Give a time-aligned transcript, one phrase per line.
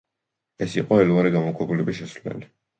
[0.67, 2.53] ეს იყო ელვარე გამოქვაბულების შესასვლელი.